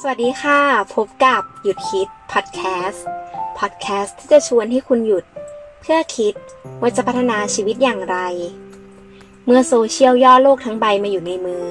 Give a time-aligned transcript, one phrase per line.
[0.00, 0.60] สวัสดีค่ะ
[0.94, 3.06] พบกับหยุดคิดพอดแคสต์
[3.58, 5.24] พอดแคสต์ที่จะชวนให้คุณหยุด
[5.80, 6.34] เพื่อคิด
[6.80, 8.16] ว่าจะพัฒนาชีวิตอย่างไร
[9.46, 11.64] เมื่อโซเชียลย่อโลกทั้งใบมาอยู่ในมือ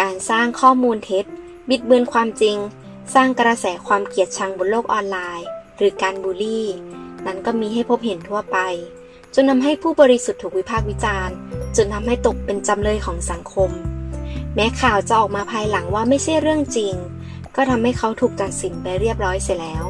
[0.00, 1.24] การสร้างข้อมูลเท็จ
[1.68, 2.56] บิดเบือนความจริง
[3.14, 5.46] สร้างกระแสความเกลียดชังบนโลกออนไลน์
[5.76, 6.66] หรือการบูลลี่
[7.26, 8.58] นั้นก็มีให้พบเห็นทั่วไป
[9.34, 11.36] จนทำให้ผู้บริสุทธิ์ถูกวิพากษ์วิจารณ์
[11.76, 13.70] จนทำให้ตกเป็นจำเลยของสังคม
[14.54, 16.96] แม้ข่าวจะออกมาภายหลังว่าไม่ใช่เรื่องจริง
[17.56, 19.84] ก็ทำให้เขาถูกตัดสินไปเรียบร้อยเสียแล้ว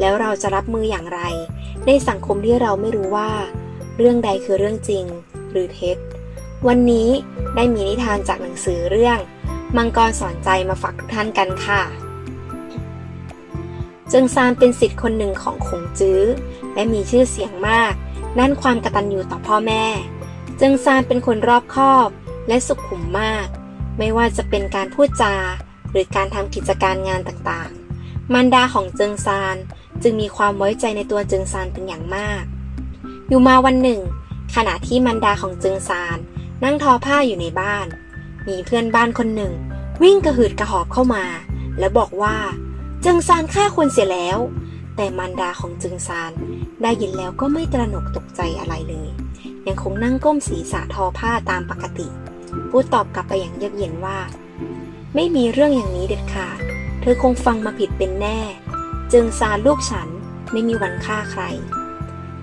[0.00, 1.20] แล้วเราจะรับมืออย่างไร
[1.86, 3.30] ในสังคมที่เราไม่รู้ว่า
[3.96, 5.04] เรื่องใดคือเรื่องจริง
[5.50, 5.96] หรือเท็จ
[6.66, 7.08] วันนี้
[7.56, 9.18] ได้มีนิทานจากหนังสือเรื่อง
[9.76, 11.82] มังกรสอนใจมาฝากทุกท่านกันค่ะ
[14.08, 16.22] เจิงซานเป็นสิทธิ์คนหนึ่งของคงจื้อ
[16.74, 17.92] และมีชื่อเสียงมาก
[18.38, 19.84] ด้านความกตัญญูต่อพ่อแม่
[20.58, 22.08] เจิงซานเป็นคนรอบคอบ
[22.48, 23.46] และสุขุมมาก
[23.98, 25.34] ไม่ว่าจะเป็นการพูดจา
[25.92, 29.56] หรือการทำกิจการงานต่างๆ มารดาของเจิงซาน
[30.02, 32.44] จึงมีความไว้ใจในตัวเจิงซานเป็นอย่างมาก
[33.28, 34.00] อยู่มาวันหนึ่ง
[34.54, 36.18] ขณะที่มารดาของเจิงซาน
[36.64, 37.86] นั่งทอผ้าอยู่ในบ้าน
[38.48, 39.52] มีเพื่อนบ้านคนหนึ่ง
[40.02, 41.24] วิ่งกระหืดกระหอบเข้ามา
[41.78, 42.36] และบอกว่า
[43.02, 44.38] เจิงซานฆ่าคนเสียแล้ว
[44.96, 46.32] แต่มารดาของเจิงซาน
[46.82, 49.08] ได้ยินแล้วก็ไม่ตระหนกตกใจอะไรเลย
[49.66, 52.06] ยังคงนั่งก้มศีรษะทอผ้าตามปกติ
[52.70, 54.18] พูดตอบกลับไปอย่างเยือกเย็นว่า
[55.14, 56.58] ไม่มีเรื่องอย่างนี้เด็ดขาด
[57.00, 58.38] เธอคงฟังมาผิดเป็นแน่
[59.10, 60.08] เจิงซานลูกฉัน
[60.52, 61.42] ไม่มีวันฆ่าใคร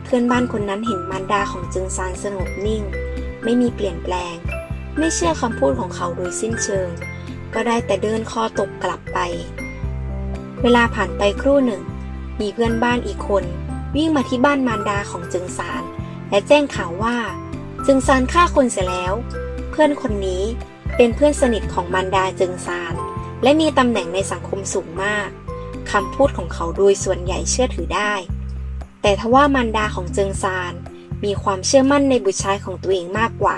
[0.04, 2.84] เพื่อนบ้านคนนั้นเห็นมารดาของเจิงซานสงบนิ่ง
[3.44, 4.36] ไม่มีเปลี่ยนแปลง
[4.98, 6.90] ไม่เชื่อคำพูดของเขาโดยสิ้นเชิง
[7.54, 9.20] ก็ได้แต่เดินคอตกกลับไป
[10.62, 11.82] เวลาผ่านไปครู่หนึ่ง
[12.42, 13.44] มีเพื่อนบ้านอีกคน
[13.96, 15.84] วิ่งมาที่บ้านมารดาของเจิงซาน
[16.30, 17.18] และแจ้งข่าวว่า
[17.84, 19.14] เจิงซานฆ่าคนเสียแล้ว
[19.72, 20.44] เพื่อนคนนี้
[20.98, 22.94] เป็นเพื่อนสนิทของมารดาเจิงซาน
[23.44, 25.30] และมีตำแหน่งในสังคมสูงมาก
[25.92, 28.14] คำพูดของเขาโดยส่วนใหญ่เชื่อถือได้
[29.02, 30.74] แต่ทว่ามารดาของเจิงซาน
[31.24, 33.58] มีความเชื่อมั่นในบุตรชายของตัวเองมากกว่า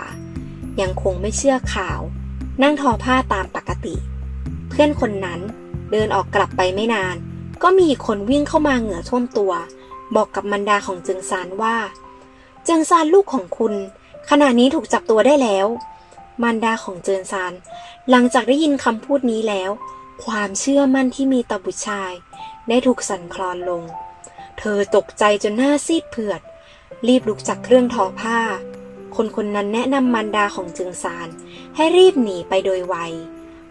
[0.81, 1.99] ยังคงไม่เชื่อข่าว
[2.63, 3.95] นั่งทอผ้าตามปกติ
[4.69, 5.39] เพื่อนคนนั้น
[5.91, 7.15] เดินออกกลับไปไม่นาน
[7.63, 9.51] ก็มีคนวิ่งเข้ามาเหงื่อท่วมตัว
[10.15, 11.75] บอกกับมารดาของเจิงซานว่า
[12.65, 13.73] เจิงซานลูกของคุณ
[14.29, 15.67] ขณะนี้ถูกจับตัวได้แล้ว
[16.41, 17.53] มารดาของเจิงซาน
[18.09, 19.71] หลังจากได้ยินคำพูดนี้แล้ว
[20.25, 22.13] ความเชื่อมั่นที่มีต่อบุตรชาย
[22.69, 23.83] ได้ถูกสั่นคลอนลง
[24.59, 26.41] เธอตกใจจนหน้าซีดเผือด
[27.07, 28.39] รีบลุกจากเครื่องทอผ้า
[29.15, 31.27] คนคนนั้นแนะนำมารดาของเจิงซาน
[31.75, 32.95] ให้รีบหนีไปโดยไว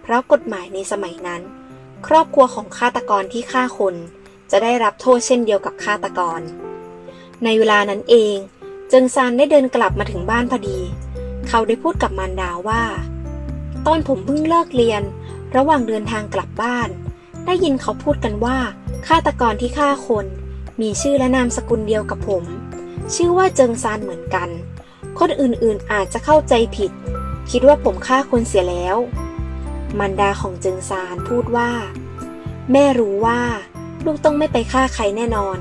[0.03, 1.43] เพราะกฎหมายในสมัยนั้น
[2.06, 3.94] ครอบครัวของฆาตกรที่ฆ่าคน
[4.50, 6.41] จะได้รับโทษเช่นเดียวกับฆาตกร
[7.44, 8.37] ในเวลานั้นเอง
[8.88, 10.78] เจิงซานได้เดินกลับมาถึงบ้านพอดี
[11.49, 12.84] เขาได้พูดกับมารดาว่า
[13.87, 15.03] ตอนผมเพิ่งเลิกเรียน
[15.57, 16.89] ระหว่างเดินทางกลับบ้าน
[17.47, 18.59] ได้ยินเขาพูดกันว่า
[19.07, 20.27] ฆาตกรที่ฆ่าคน
[20.81, 22.45] มีชื่อและนามสกุลเดียวกับผม
[23.15, 24.49] ชื่อว่าเจิงซานเหมือนกัน
[25.19, 26.91] คนอื่นๆอาจจะเข้าใจผิด
[27.51, 28.97] คิดว่าผมฆ่าคนเสียแล้ว
[29.99, 31.71] มารดาของเจิงซานพูดว่า
[32.73, 33.41] แม่รู้ว่า
[34.05, 35.59] ลูกต้องไม่ไปฆ่าใครแน่นอน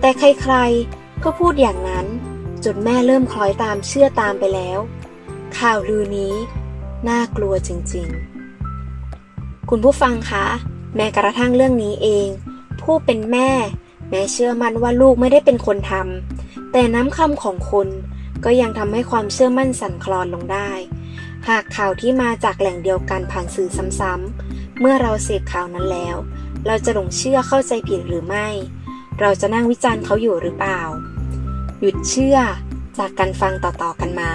[0.00, 2.06] แต่ใครๆก็พูดอย่างนั้น
[2.64, 4.78] จนแม่เริ่มคล้อยตามเชื่อตามไปแล้ว
[5.58, 6.34] ข่าวลือนี้
[7.08, 10.46] น่ากลัวจริงๆ คุณผู้ฟังคะ
[10.96, 12.28] แม้กระทั่งเรื่องนี้เอง
[12.82, 13.50] ผู้เป็นแม่
[14.10, 17.88] แม้เชื่อมั่นว่าลูกไม่ได้เป็นคนทำแต่น้ำคำของคน
[18.44, 20.70] ก็ยังทำให้ความเชื่อมั่นสั่นคลอนลงได้
[21.48, 23.68] หากข่าวที่มาจากแหล่งเดียวกันผ่านสื่อ
[24.00, 26.16] ซ้ำๆ เมื่อเราเสพข่าวนั้นแล้ว
[26.66, 28.46] เราจะหลงเชื่อเข้าใจผิดหรือไม่
[29.20, 30.80] เราจะนั่งวิจารณ์เขาอยู่หรือเปล่า
[31.80, 32.38] หยุดเชื่อ
[32.98, 34.32] จากการฟังต่อๆกันมา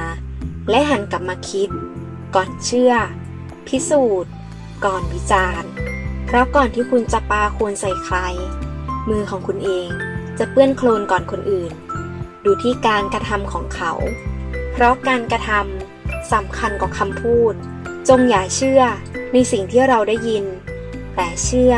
[0.70, 1.70] และหันกลับมาคิด
[2.36, 2.94] ก่อนเชื่อ
[3.68, 4.34] พิสูจน์
[4.86, 5.70] ก่อนวิจารณ์
[6.26, 8.18] เพราะก่อนที่คุณจะปาควรใส่ใคร
[9.10, 9.88] มือของคุณเอง
[10.38, 11.74] จะเปื้อนโคลนก่อนคนอื่น
[12.46, 13.94] ดูที่การกระทำของเขา
[14.72, 17.54] เพราะการกระทำสำคัญกว่าคำพูด
[18.08, 18.82] จงอย่าเชื่อ
[19.34, 20.46] ในสิ่งที่เราได้ยิน
[21.16, 21.74] แต่เชื่อ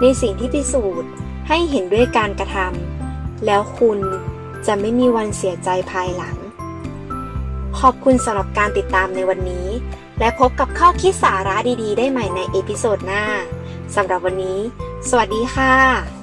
[0.00, 1.10] ในสิ่งที่พิสูจน์
[1.48, 3.98] ให้เห็นด้วยการกระทำแล้วคุณ
[4.66, 6.36] จะไม่มีวันเสียใจภายหลัง
[7.80, 9.68] ขอบคุณสำหรับการติดตามในวันนี้
[10.18, 13.24] และพบกับข้อคิดสาระดีๆ ได้ใหม่ใน episode หน้า
[13.94, 14.58] สำหรับวันนี้
[15.08, 16.15] สวัสดีค่ะ